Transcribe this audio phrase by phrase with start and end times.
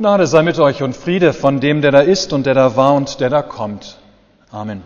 [0.00, 2.94] Gnade sei mit euch und Friede von dem, der da ist und der da war
[2.94, 3.98] und der da kommt.
[4.50, 4.82] Amen.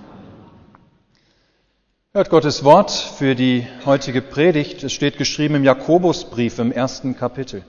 [2.13, 4.83] Hört Gottes Wort für die heutige Predigt.
[4.83, 7.63] Es steht geschrieben im Jakobusbrief im ersten Kapitel.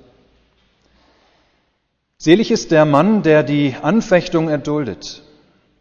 [2.17, 5.21] Selig ist der Mann, der die Anfechtung erduldet,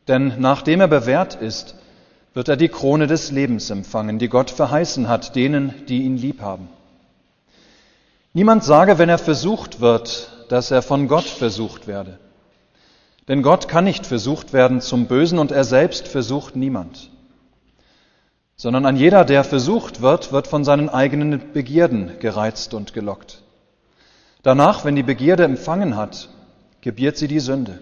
[0.06, 1.76] denn nachdem er bewährt ist,
[2.34, 6.42] wird er die Krone des Lebens empfangen, die Gott verheißen hat, denen, die ihn lieb
[6.42, 6.68] haben.
[8.34, 12.18] Niemand sage, wenn er versucht wird, dass er von Gott versucht werde.
[13.28, 17.10] Denn Gott kann nicht versucht werden zum Bösen und er selbst versucht niemand.
[18.56, 23.42] Sondern an jeder, der versucht wird, wird von seinen eigenen Begierden gereizt und gelockt.
[24.42, 26.28] Danach, wenn die Begierde empfangen hat,
[26.82, 27.78] gebiert sie die Sünde.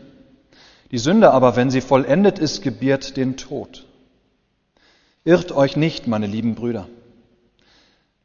[0.92, 3.84] Die Sünde aber, wenn sie vollendet ist, gebiert den Tod.
[5.24, 6.86] Irrt euch nicht, meine lieben Brüder.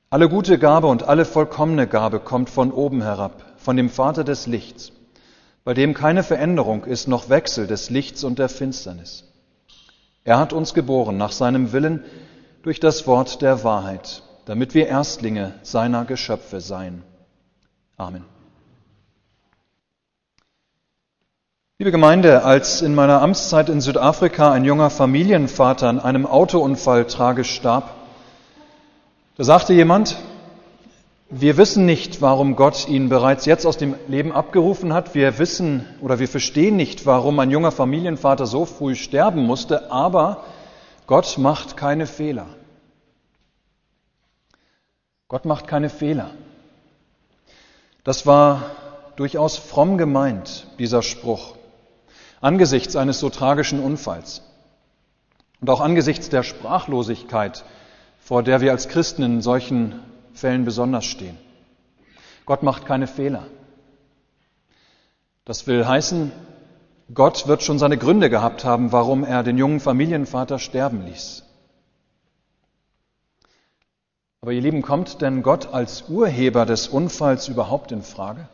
[0.10, 4.48] Alle gute Gabe und alle vollkommene Gabe kommt von oben herab, von dem Vater des
[4.48, 4.92] Lichts,
[5.64, 9.26] bei dem keine Veränderung ist noch Wechsel des Lichts und der Finsternis.
[10.24, 12.04] Er hat uns geboren nach seinem Willen
[12.64, 17.04] durch das Wort der Wahrheit, damit wir Erstlinge seiner Geschöpfe seien.
[17.98, 18.26] Amen.
[21.80, 27.52] Liebe Gemeinde, als in meiner Amtszeit in Südafrika ein junger Familienvater an einem Autounfall tragisch
[27.52, 27.94] starb,
[29.38, 30.18] da sagte jemand,
[31.30, 35.14] wir wissen nicht, warum Gott ihn bereits jetzt aus dem Leben abgerufen hat.
[35.14, 40.46] Wir wissen oder wir verstehen nicht, warum ein junger Familienvater so früh sterben musste, aber
[41.05, 42.48] Gott macht keine Fehler.
[45.28, 46.32] Gott macht keine Fehler.
[48.05, 48.72] Das war
[49.18, 51.55] durchaus fromm gemeint, dieser Spruch,
[52.40, 54.44] angesichts eines so tragischen Unfalls
[55.60, 57.66] und auch angesichts der Sprachlosigkeit,
[58.20, 60.00] vor der wir als Christen in solchen
[60.38, 61.38] Fällen besonders stehen.
[62.46, 63.48] Gott macht keine Fehler.
[65.44, 66.31] Das will heißen,
[67.13, 71.44] Gott wird schon seine Gründe gehabt haben, warum er den jungen Familienvater sterben ließ.
[74.42, 78.48] Aber ihr Lieben, kommt denn Gott als Urheber des Unfalls überhaupt in Frage?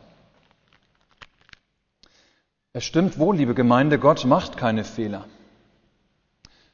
[2.72, 5.26] Es stimmt wohl, liebe Gemeinde, Gott macht keine Fehler.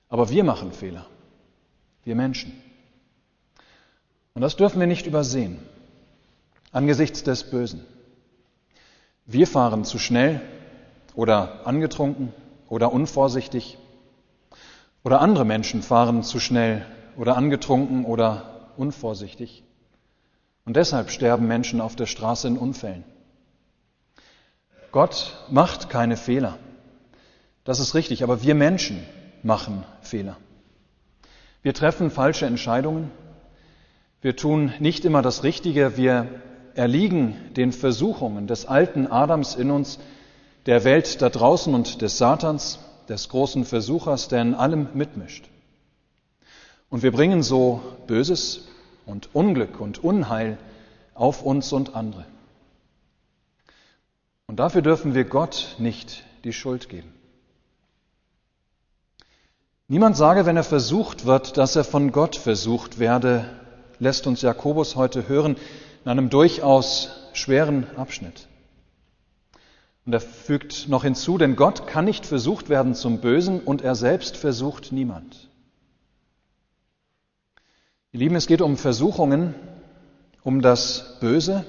[0.08, 1.06] Aber wir machen Fehler.
[2.04, 2.69] Wir Menschen.
[4.34, 5.58] Und das dürfen wir nicht übersehen
[6.72, 7.84] angesichts des Bösen.
[9.26, 10.40] Wir fahren zu schnell
[11.14, 12.32] oder angetrunken
[12.68, 13.78] oder unvorsichtig
[15.02, 16.84] oder andere Menschen fahren zu schnell
[17.16, 19.64] oder angetrunken oder unvorsichtig.
[20.64, 23.04] Und deshalb sterben Menschen auf der Straße in Unfällen.
[24.92, 26.58] Gott macht keine Fehler.
[27.64, 29.04] Das ist richtig, aber wir Menschen
[29.42, 30.36] machen Fehler.
[31.62, 33.10] Wir treffen falsche Entscheidungen,
[34.22, 36.28] wir tun nicht immer das Richtige, wir
[36.74, 39.98] erliegen den Versuchungen des alten Adams in uns,
[40.66, 42.78] der Welt da draußen und des Satans,
[43.08, 45.48] des großen Versuchers, der in allem mitmischt.
[46.90, 48.68] Und wir bringen so Böses
[49.06, 50.58] und Unglück und Unheil
[51.14, 52.26] auf uns und andere.
[54.46, 57.12] Und dafür dürfen wir Gott nicht die Schuld geben.
[59.88, 63.59] Niemand sage, wenn er versucht wird, dass er von Gott versucht werde,
[64.00, 65.56] lässt uns Jakobus heute hören
[66.04, 68.48] in einem durchaus schweren Abschnitt.
[70.06, 73.94] Und er fügt noch hinzu, denn Gott kann nicht versucht werden zum Bösen und er
[73.94, 75.48] selbst versucht niemand.
[78.12, 79.54] Ihr Lieben, es geht um Versuchungen,
[80.42, 81.64] um das Böse,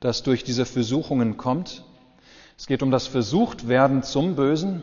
[0.00, 1.84] das durch diese Versuchungen kommt.
[2.58, 4.82] Es geht um das Versuchtwerden zum Bösen.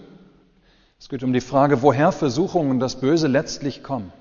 [1.00, 4.14] Es geht um die Frage, woher Versuchungen und das Böse letztlich kommen.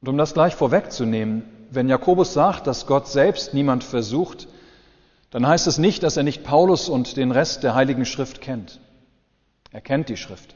[0.00, 4.48] Und um das gleich vorwegzunehmen, wenn Jakobus sagt, dass Gott selbst niemand versucht,
[5.30, 8.80] dann heißt es nicht, dass er nicht Paulus und den Rest der Heiligen Schrift kennt.
[9.72, 10.54] Er kennt die Schrift.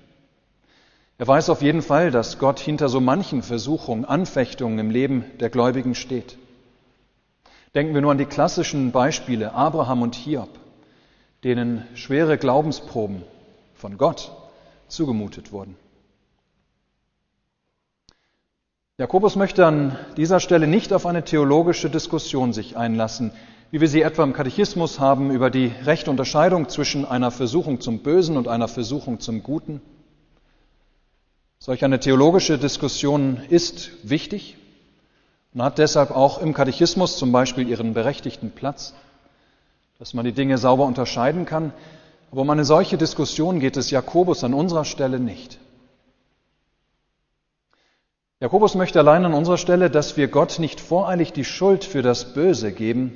[1.19, 5.51] Er weiß auf jeden Fall, dass Gott hinter so manchen Versuchungen, Anfechtungen im Leben der
[5.51, 6.39] Gläubigen steht.
[7.75, 10.49] Denken wir nur an die klassischen Beispiele Abraham und Hiob,
[11.45, 13.23] denen schwere Glaubensproben
[13.75, 14.33] von Gott
[14.89, 15.77] zugemutet wurden.
[19.01, 23.33] Jakobus möchte an dieser Stelle nicht auf eine theologische Diskussion sich einlassen,
[23.71, 28.01] wie wir sie etwa im Katechismus haben über die rechte Unterscheidung zwischen einer Versuchung zum
[28.01, 29.81] Bösen und einer Versuchung zum Guten.
[31.61, 34.59] Solch eine theologische Diskussion ist wichtig
[35.55, 38.93] und hat deshalb auch im Katechismus zum Beispiel ihren berechtigten Platz,
[39.99, 41.73] dass man die Dinge sauber unterscheiden kann.
[42.31, 45.59] Aber um eine solche Diskussion geht es Jakobus an unserer Stelle nicht.
[48.41, 52.33] Jakobus möchte allein an unserer Stelle, dass wir Gott nicht voreilig die Schuld für das
[52.33, 53.13] Böse geben,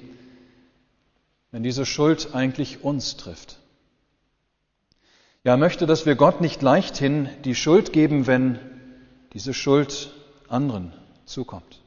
[1.51, 3.59] wenn diese Schuld eigentlich uns trifft.
[5.43, 8.59] Ja, er möchte, dass wir Gott nicht leichthin die Schuld geben, wenn
[9.33, 10.13] diese Schuld
[10.49, 10.93] anderen
[11.25, 11.81] zukommt.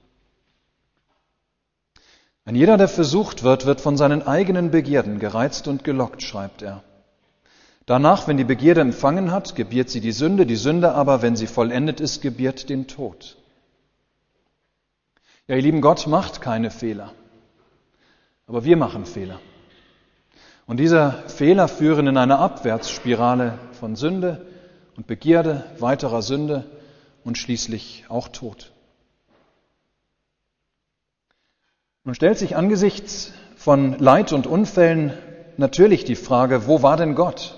[2.44, 6.84] Ein jeder, der versucht wird, wird von seinen eigenen Begierden gereizt und gelockt, schreibt er.
[7.88, 11.48] Danach, wenn die Begierde empfangen hat, gebiert sie die Sünde, die Sünde aber, wenn sie
[11.48, 13.38] vollendet ist, gebiert den Tod.
[15.48, 17.14] Ja, ihr lieben, Gott macht keine Fehler,
[18.46, 19.40] aber wir machen Fehler.
[20.66, 24.46] Und diese Fehler führen in eine Abwärtsspirale von Sünde
[24.98, 26.66] und Begierde, weiterer Sünde
[27.24, 28.74] und schließlich auch Tod.
[32.04, 35.14] Nun stellt sich angesichts von Leid und Unfällen
[35.56, 37.57] natürlich die Frage, wo war denn Gott?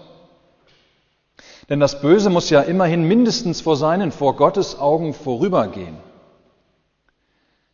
[1.69, 5.97] Denn das Böse muss ja immerhin mindestens vor seinen, vor Gottes Augen vorübergehen.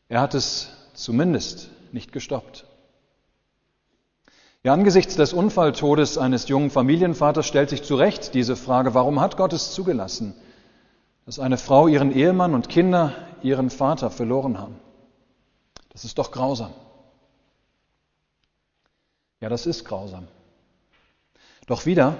[0.09, 2.65] Er hat es zumindest nicht gestoppt.
[4.63, 9.37] Ja, angesichts des Unfalltodes eines jungen Familienvaters stellt sich zu Recht diese Frage, warum hat
[9.37, 10.35] Gott es zugelassen,
[11.25, 13.13] dass eine Frau ihren Ehemann und Kinder
[13.43, 14.75] ihren Vater verloren haben?
[15.89, 16.73] Das ist doch grausam.
[19.39, 20.27] Ja, das ist grausam.
[21.67, 22.17] Doch wieder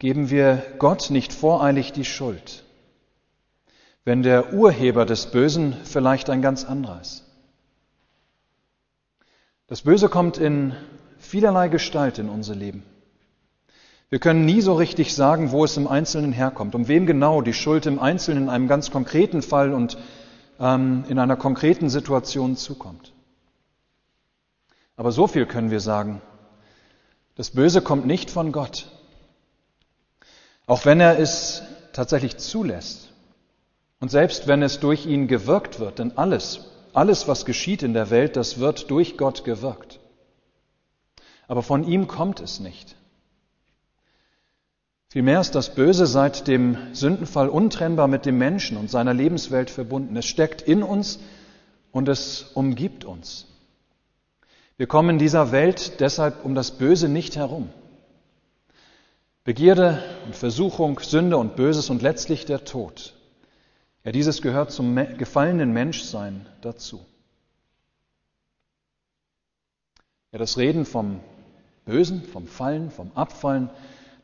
[0.00, 2.64] geben wir Gott nicht voreilig die Schuld,
[4.04, 7.24] wenn der Urheber des Bösen vielleicht ein ganz anderer ist.
[9.68, 10.74] Das Böse kommt in
[11.18, 12.82] vielerlei Gestalt in unser Leben.
[14.08, 17.52] Wir können nie so richtig sagen, wo es im Einzelnen herkommt, um wem genau die
[17.52, 19.98] Schuld im Einzelnen in einem ganz konkreten Fall und
[20.58, 23.12] ähm, in einer konkreten Situation zukommt.
[24.96, 26.22] Aber so viel können wir sagen.
[27.36, 28.90] Das Böse kommt nicht von Gott.
[30.66, 31.62] Auch wenn er es
[31.92, 33.08] tatsächlich zulässt.
[34.00, 36.60] Und selbst wenn es durch ihn gewirkt wird, denn alles,
[36.92, 40.00] alles, was geschieht in der Welt, das wird durch Gott gewirkt
[41.50, 42.94] aber von ihm kommt es nicht.
[45.08, 50.16] Vielmehr ist das Böse seit dem Sündenfall untrennbar mit dem Menschen und seiner Lebenswelt verbunden.
[50.16, 51.18] Es steckt in uns
[51.90, 53.48] und es umgibt uns.
[54.76, 57.68] Wir kommen in dieser Welt deshalb um das Böse nicht herum.
[59.44, 63.14] Begierde und Versuchung, Sünde und Böses und letztlich der Tod.
[64.04, 67.00] Ja, dieses gehört zum gefallenen Menschsein dazu.
[70.32, 71.20] Ja, das Reden vom
[71.84, 73.68] Bösen, vom Fallen, vom Abfallen.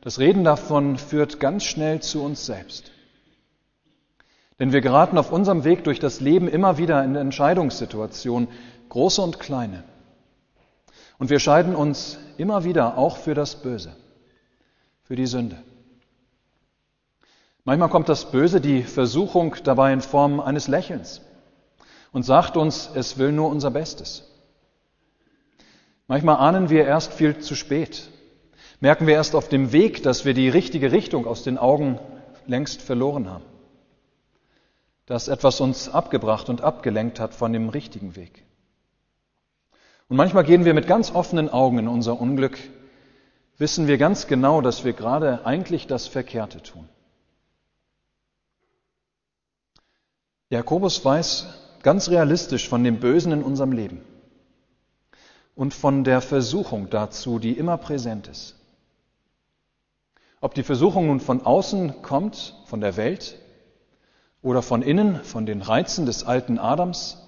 [0.01, 2.91] Das Reden davon führt ganz schnell zu uns selbst.
[4.59, 8.47] Denn wir geraten auf unserem Weg durch das Leben immer wieder in Entscheidungssituationen,
[8.89, 9.83] große und kleine.
[11.19, 13.95] Und wir scheiden uns immer wieder auch für das Böse,
[15.07, 15.57] für die Sünde.
[17.63, 21.21] Manchmal kommt das Böse, die Versuchung dabei in Form eines Lächelns
[22.11, 24.29] und sagt uns, es will nur unser Bestes.
[26.07, 28.09] Manchmal ahnen wir erst viel zu spät,
[28.81, 31.99] merken wir erst auf dem Weg, dass wir die richtige Richtung aus den Augen
[32.45, 33.45] längst verloren haben,
[35.05, 38.43] dass etwas uns abgebracht und abgelenkt hat von dem richtigen Weg.
[40.09, 42.57] Und manchmal gehen wir mit ganz offenen Augen in unser Unglück,
[43.57, 46.87] wissen wir ganz genau, dass wir gerade eigentlich das Verkehrte tun.
[50.49, 51.47] Jakobus weiß
[51.83, 54.01] ganz realistisch von dem Bösen in unserem Leben
[55.55, 58.55] und von der Versuchung dazu, die immer präsent ist.
[60.39, 63.39] Ob die Versuchung nun von außen kommt, von der Welt,
[64.41, 67.27] oder von innen, von den Reizen des alten Adams,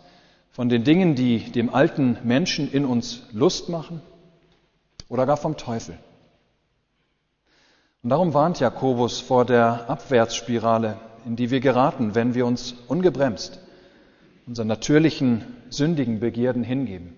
[0.51, 4.01] von den Dingen, die dem alten Menschen in uns Lust machen,
[5.09, 5.97] oder gar vom Teufel.
[8.01, 13.59] Und darum warnt Jakobus vor der Abwärtsspirale, in die wir geraten, wenn wir uns ungebremst
[14.49, 17.15] unseren natürlichen, sündigen Begierden hingeben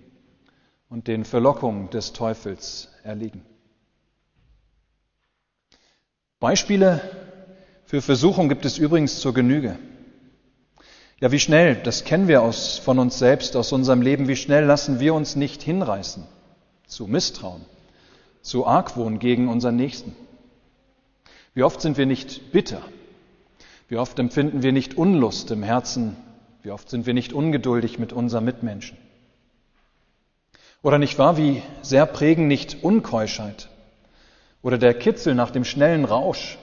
[0.90, 3.46] und den Verlockungen des Teufels erliegen.
[6.42, 7.00] Beispiele
[7.86, 9.80] für Versuchung gibt es übrigens zur Genüge.
[11.22, 14.66] Ja, wie schnell, das kennen wir aus, von uns selbst, aus unserem Leben, wie schnell
[14.66, 16.26] lassen wir uns nicht hinreißen
[16.86, 17.64] zu Misstrauen,
[18.42, 20.16] zu Argwohn gegen unseren Nächsten.
[21.54, 22.82] Wie oft sind wir nicht bitter?
[23.90, 26.16] Wie oft empfinden wir nicht Unlust im Herzen?
[26.64, 28.98] Wie oft sind wir nicht ungeduldig mit unseren Mitmenschen?
[30.82, 33.70] Oder nicht wahr, wie sehr prägen nicht Unkeuschheit
[34.62, 36.58] oder der Kitzel nach dem schnellen Rausch?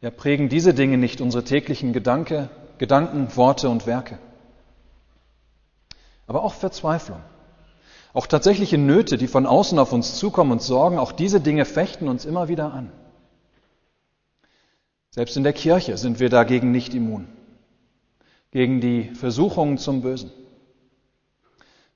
[0.00, 4.18] Ja, prägen diese Dinge nicht unsere täglichen Gedanke, Gedanken, Worte und Werke?
[6.26, 7.20] Aber auch Verzweiflung.
[8.12, 12.08] Auch tatsächliche Nöte, die von außen auf uns zukommen und sorgen, auch diese Dinge fechten
[12.08, 12.90] uns immer wieder an.
[15.14, 17.28] Selbst in der Kirche sind wir dagegen nicht immun.
[18.50, 20.32] Gegen die Versuchungen zum Bösen.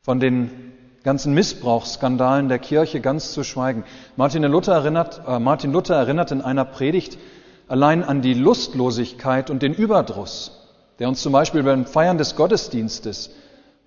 [0.03, 0.73] Von den
[1.03, 3.83] ganzen Missbrauchsskandalen der Kirche ganz zu schweigen.
[4.15, 7.19] Martin Luther erinnert, äh, Martin Luther erinnert in einer Predigt
[7.67, 10.53] allein an die Lustlosigkeit und den Überdruss,
[11.01, 13.31] der uns zum Beispiel beim Feiern des Gottesdienstes,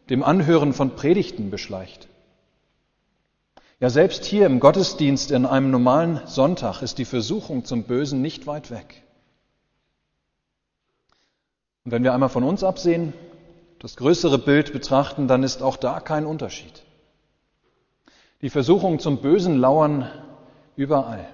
[0.10, 2.10] dem Anhören von Predigten beschleicht.
[3.80, 8.46] Ja, selbst hier im Gottesdienst in einem normalen Sonntag ist die Versuchung zum Bösen nicht
[8.46, 9.04] weit weg.
[11.84, 13.14] Und wenn wir einmal von uns absehen,
[13.80, 16.84] das größere Bild betrachten, dann ist auch da kein Unterschied.
[18.42, 20.10] Die Versuchungen zum Bösen lauern
[20.76, 21.28] überall.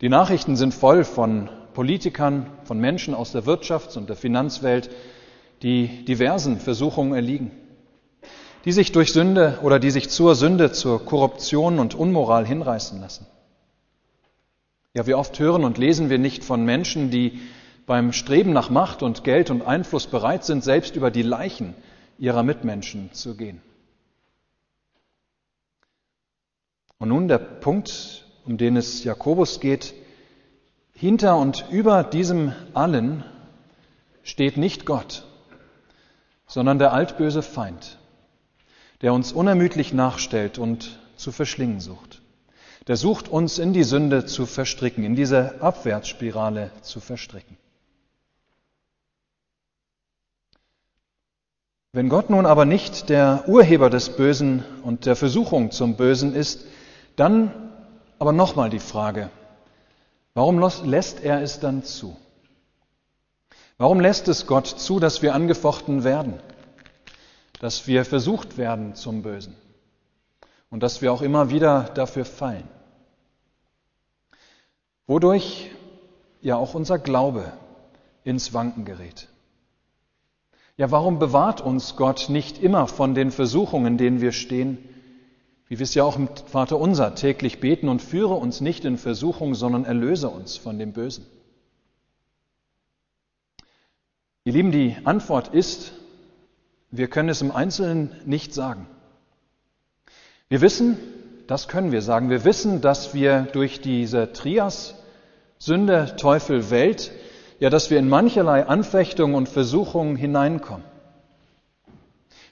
[0.00, 4.90] Die Nachrichten sind voll von Politikern, von Menschen aus der Wirtschafts- und der Finanzwelt,
[5.62, 7.50] die diversen Versuchungen erliegen
[8.64, 13.26] die sich durch Sünde oder die sich zur Sünde, zur Korruption und Unmoral hinreißen lassen.
[14.94, 17.40] Ja, wie oft hören und lesen wir nicht von Menschen, die
[17.86, 21.74] beim Streben nach Macht und Geld und Einfluss bereit sind, selbst über die Leichen
[22.18, 23.60] ihrer Mitmenschen zu gehen.
[26.98, 29.94] Und nun der Punkt, um den es Jakobus geht.
[30.94, 33.24] Hinter und über diesem allen
[34.22, 35.24] steht nicht Gott,
[36.46, 37.98] sondern der altböse Feind,
[39.02, 42.22] der uns unermüdlich nachstellt und zu verschlingen sucht.
[42.86, 47.56] Der sucht uns in die Sünde zu verstricken, in diese Abwärtsspirale zu verstricken.
[51.94, 56.66] Wenn Gott nun aber nicht der Urheber des Bösen und der Versuchung zum Bösen ist,
[57.16, 57.72] dann
[58.18, 59.30] aber nochmal die Frage,
[60.34, 62.14] warum lässt er es dann zu?
[63.78, 66.34] Warum lässt es Gott zu, dass wir angefochten werden?
[67.64, 69.56] dass wir versucht werden zum Bösen
[70.68, 72.68] und dass wir auch immer wieder dafür fallen.
[75.06, 75.70] Wodurch
[76.42, 77.54] ja auch unser Glaube
[78.22, 79.28] ins Wanken gerät.
[80.76, 84.78] Ja, warum bewahrt uns Gott nicht immer von den Versuchungen, denen wir stehen,
[85.68, 88.98] wie wir es ja auch im Vater unser täglich beten und führe uns nicht in
[88.98, 91.26] Versuchung, sondern erlöse uns von dem Bösen?
[94.42, 95.92] Ihr Lieben, die Antwort ist,
[96.90, 98.86] wir können es im Einzelnen nicht sagen.
[100.48, 100.98] Wir wissen,
[101.46, 104.96] das können wir sagen, wir wissen, dass wir durch diese Trias
[105.58, 107.12] Sünde, Teufel, Welt,
[107.64, 110.84] ja, dass wir in mancherlei Anfechtungen und Versuchungen hineinkommen.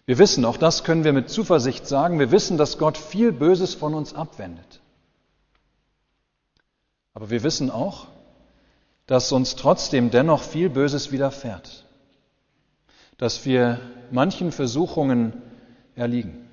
[0.07, 3.75] Wir wissen, auch das können wir mit Zuversicht sagen, wir wissen, dass Gott viel Böses
[3.75, 4.81] von uns abwendet.
[7.15, 8.07] Aber wir wissen auch,
[9.07, 11.85] dass uns trotzdem dennoch viel Böses widerfährt
[13.23, 13.79] dass wir
[14.11, 15.43] manchen Versuchungen
[15.95, 16.49] erliegen.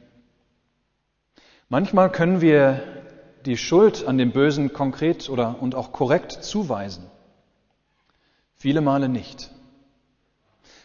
[1.68, 2.84] Manchmal können wir
[3.48, 7.09] die Schuld an dem Bösen konkret oder und auch korrekt zuweisen.
[8.62, 9.52] Viele Male nicht.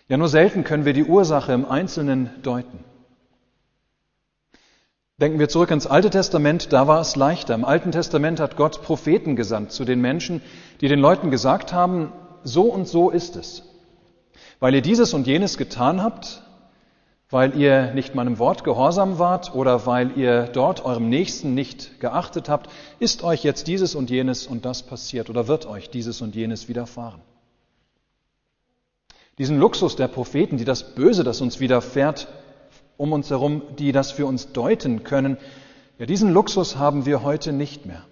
[0.07, 2.85] Ja, nur selten können wir die Ursache im Einzelnen deuten.
[5.21, 7.52] Denken wir zurück ins Alte Testament, da war es leichter.
[7.52, 10.40] Im Alten Testament hat Gott Propheten gesandt zu den Menschen,
[10.81, 12.12] die den Leuten gesagt haben,
[12.45, 13.64] so und so ist es.
[14.61, 16.43] Weil ihr dieses und jenes getan habt,
[17.28, 22.49] weil ihr nicht meinem Wort gehorsam wart oder weil ihr dort eurem Nächsten nicht geachtet
[22.49, 26.37] habt, ist euch jetzt dieses und jenes und das passiert oder wird euch dieses und
[26.37, 27.21] jenes widerfahren.
[29.38, 32.29] Diesen Luxus der Propheten, die das Böse, das uns widerfährt,
[32.97, 35.37] um uns herum, die das für uns deuten können,
[35.99, 38.05] ja, diesen Luxus haben wir heute nicht mehr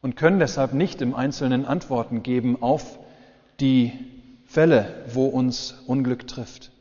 [0.00, 2.98] und können deshalb nicht im Einzelnen Antworten geben auf
[3.60, 3.92] die
[4.46, 6.72] Fälle, wo uns Unglück trifft.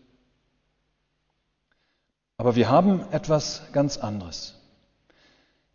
[2.38, 4.56] Aber wir haben etwas ganz anderes.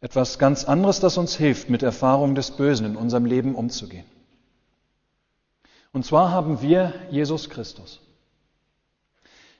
[0.00, 4.04] Etwas ganz anderes, das uns hilft, mit Erfahrung des Bösen in unserem Leben umzugehen.
[5.92, 8.00] Und zwar haben wir Jesus Christus.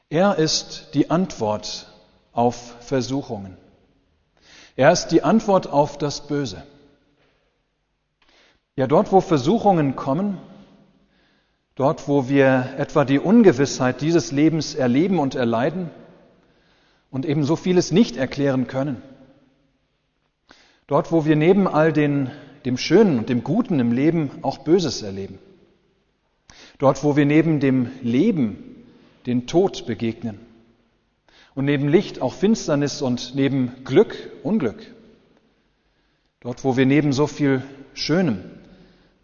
[0.08, 1.90] Er ist die Antwort
[2.32, 3.56] auf Versuchungen.
[4.76, 6.62] Er ist die Antwort auf das Böse.
[8.76, 10.38] Ja, dort, wo Versuchungen kommen,
[11.76, 15.90] Dort, wo wir etwa die Ungewissheit dieses Lebens erleben und erleiden
[17.10, 19.02] und eben so vieles nicht erklären können.
[20.86, 22.30] Dort, wo wir neben all den,
[22.64, 25.38] dem Schönen und dem Guten im Leben auch Böses erleben.
[26.78, 28.84] Dort, wo wir neben dem Leben
[29.26, 30.38] den Tod begegnen.
[31.54, 34.94] Und neben Licht auch Finsternis und neben Glück Unglück.
[36.40, 37.62] Dort, wo wir neben so viel
[37.94, 38.44] Schönem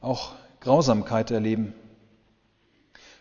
[0.00, 1.74] auch Grausamkeit erleben.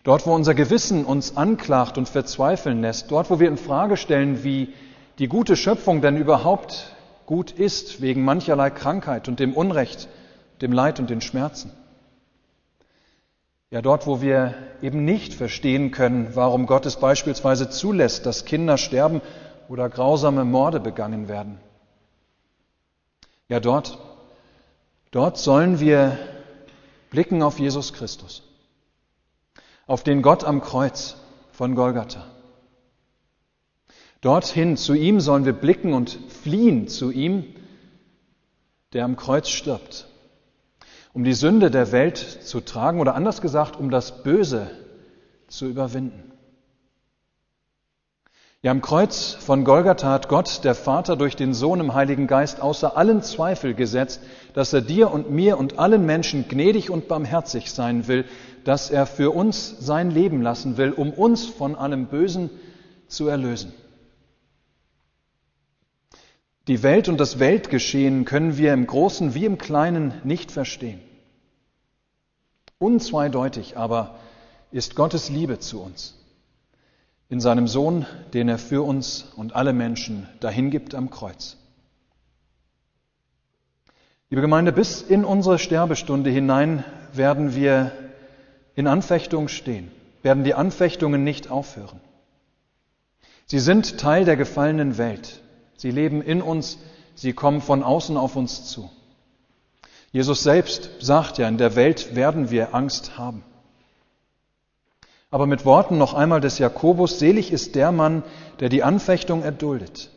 [0.03, 4.43] Dort, wo unser Gewissen uns anklagt und verzweifeln lässt, dort, wo wir in Frage stellen,
[4.43, 4.69] wie
[5.19, 6.95] die gute Schöpfung denn überhaupt
[7.27, 10.07] gut ist, wegen mancherlei Krankheit und dem Unrecht,
[10.61, 11.71] dem Leid und den Schmerzen.
[13.71, 18.77] Ja, dort, wo wir eben nicht verstehen können, warum Gott es beispielsweise zulässt, dass Kinder
[18.77, 19.21] sterben
[19.69, 21.57] oder grausame Morde begangen werden.
[23.47, 23.97] Ja, dort,
[25.11, 26.17] dort sollen wir
[27.11, 28.43] blicken auf Jesus Christus,
[29.87, 31.15] auf den Gott am Kreuz
[31.53, 32.25] von Golgatha.
[34.19, 36.09] Dorthin, zu ihm sollen wir blicken und
[36.43, 37.45] fliehen zu ihm,
[38.91, 40.07] der am Kreuz stirbt,
[41.13, 44.69] um die Sünde der Welt zu tragen oder anders gesagt, um das Böse
[45.47, 46.31] zu überwinden.
[48.63, 52.61] Ja, am Kreuz von Golgatha hat Gott, der Vater, durch den Sohn im Heiligen Geist
[52.61, 54.21] außer allen Zweifel gesetzt,
[54.53, 58.23] dass er dir und mir und allen Menschen gnädig und barmherzig sein will,
[58.63, 62.51] dass er für uns sein Leben lassen will, um uns von allem Bösen
[63.07, 63.73] zu erlösen.
[66.67, 71.01] Die Welt und das Weltgeschehen können wir im Großen wie im Kleinen nicht verstehen.
[72.77, 74.15] Unzweideutig aber
[74.71, 76.15] ist Gottes Liebe zu uns
[77.31, 81.55] in seinem Sohn, den er für uns und alle Menschen dahingibt am Kreuz.
[84.29, 87.93] Liebe Gemeinde, bis in unsere Sterbestunde hinein werden wir
[88.75, 89.91] in Anfechtung stehen,
[90.23, 92.01] werden die Anfechtungen nicht aufhören.
[93.45, 95.41] Sie sind Teil der gefallenen Welt.
[95.81, 96.77] Sie leben in uns,
[97.15, 98.91] sie kommen von außen auf uns zu.
[100.11, 103.43] Jesus selbst sagt ja, in der Welt werden wir Angst haben.
[105.31, 108.21] Aber mit Worten noch einmal des Jakobus, selig ist der Mann,
[108.59, 110.11] der die Anfechtung erduldet.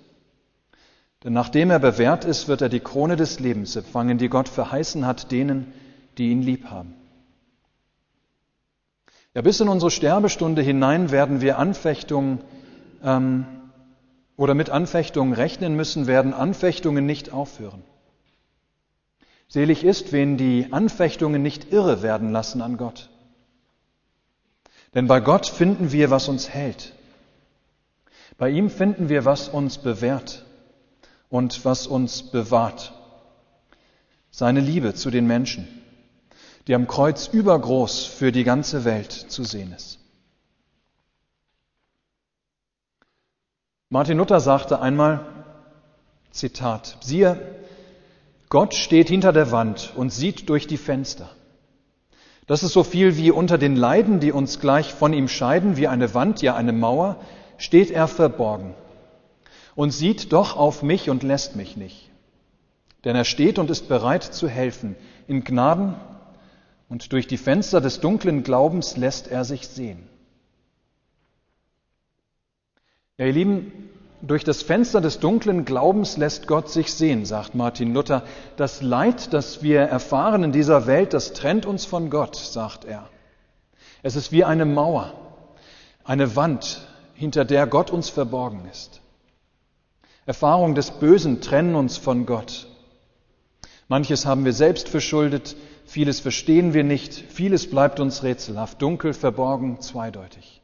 [1.23, 5.06] Denn nachdem er bewährt ist, wird er die Krone des Lebens empfangen, die Gott verheißen
[5.06, 5.73] hat denen,
[6.18, 6.92] die ihn lieb haben.
[9.33, 12.42] Ja, bis in unsere Sterbestunde hinein werden wir Anfechtungen
[13.02, 13.47] ähm,
[14.37, 17.83] oder mit Anfechtungen rechnen müssen, werden Anfechtungen nicht aufhören.
[19.49, 23.11] Selig ist, wen die Anfechtungen nicht irre werden lassen an Gott.
[24.95, 26.95] Denn bei Gott finden wir, was uns hält.
[28.37, 30.45] Bei ihm finden wir, was uns bewährt
[31.29, 32.93] und was uns bewahrt.
[34.31, 35.68] Seine Liebe zu den Menschen,
[36.66, 40.01] die am Kreuz übergroß für die ganze Welt zu sehen ist.
[43.94, 45.24] Martin Luther sagte einmal,
[46.33, 47.40] Zitat, siehe,
[48.48, 51.30] Gott steht hinter der Wand und sieht durch die Fenster.
[52.48, 55.87] Das ist so viel wie unter den Leiden, die uns gleich von ihm scheiden, wie
[55.87, 57.20] eine Wand, ja eine Mauer,
[57.57, 58.74] steht er verborgen
[59.76, 62.11] und sieht doch auf mich und lässt mich nicht.
[63.04, 64.96] Denn er steht und ist bereit zu helfen.
[65.28, 65.94] In Gnaden
[66.88, 70.09] und durch die Fenster des dunklen Glaubens lässt er sich sehen.
[73.16, 73.90] Ja, ihr Lieben,
[74.22, 78.24] durch das Fenster des dunklen Glaubens lässt Gott sich sehen, sagt Martin Luther.
[78.57, 83.09] Das Leid, das wir erfahren in dieser Welt, das trennt uns von Gott, sagt er.
[84.03, 85.12] Es ist wie eine Mauer,
[86.03, 89.00] eine Wand, hinter der Gott uns verborgen ist.
[90.27, 92.66] Erfahrungen des Bösen trennen uns von Gott.
[93.87, 99.81] Manches haben wir selbst verschuldet, vieles verstehen wir nicht, vieles bleibt uns rätselhaft, dunkel, verborgen,
[99.81, 100.63] zweideutig.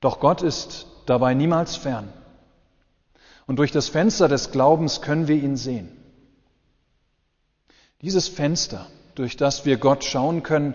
[0.00, 2.12] Doch Gott ist dabei niemals fern.
[3.46, 5.88] Und durch das Fenster des Glaubens können wir ihn sehen.
[8.02, 10.74] Dieses Fenster, durch das wir Gott schauen können,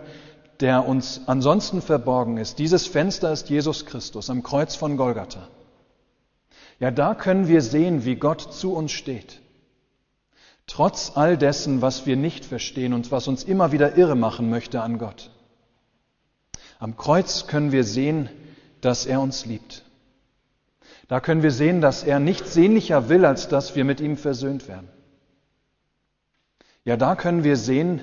[0.60, 5.48] der uns ansonsten verborgen ist, dieses Fenster ist Jesus Christus am Kreuz von Golgatha.
[6.80, 9.40] Ja, da können wir sehen, wie Gott zu uns steht.
[10.66, 14.82] Trotz all dessen, was wir nicht verstehen und was uns immer wieder irre machen möchte
[14.82, 15.30] an Gott.
[16.80, 18.30] Am Kreuz können wir sehen,
[18.82, 19.84] dass er uns liebt.
[21.08, 24.68] Da können wir sehen, dass er nichts sehnlicher will, als dass wir mit ihm versöhnt
[24.68, 24.90] werden.
[26.84, 28.02] Ja, da können wir sehen,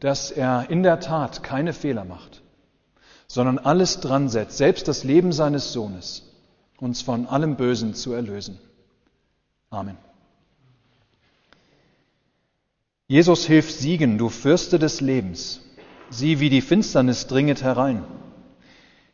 [0.00, 2.42] dass er in der Tat keine Fehler macht,
[3.26, 6.22] sondern alles dran setzt, selbst das Leben seines Sohnes,
[6.78, 8.58] uns von allem Bösen zu erlösen.
[9.68, 9.98] Amen.
[13.08, 15.60] Jesus hilf siegen, du Fürste des Lebens.
[16.10, 18.04] Sieh, wie die Finsternis dringet herein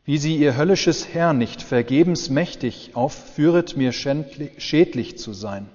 [0.04, 5.68] wie sie ihr höllisches Herr nicht vergebens mächtig aufführet, mir schädlich zu sein.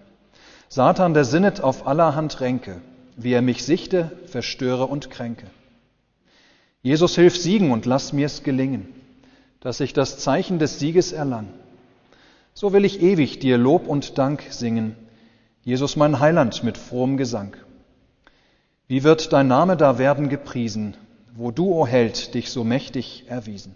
[0.67, 2.81] Satan, der sinnet auf allerhand Ränke,
[3.15, 5.47] wie er mich sichte, verstöre und kränke.
[6.81, 8.87] Jesus, hilf siegen und lass mir's gelingen,
[9.61, 11.47] dass ich das Zeichen des Sieges erlang.
[12.53, 14.95] So will ich ewig dir Lob und Dank singen,
[15.63, 17.55] Jesus mein Heiland mit frohem Gesang.
[18.87, 20.95] Wie wird dein Name da werden gepriesen,
[21.35, 23.75] wo du, o Held, dich so mächtig erwiesen?